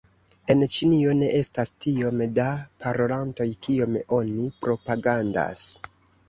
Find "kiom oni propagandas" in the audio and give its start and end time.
3.67-5.69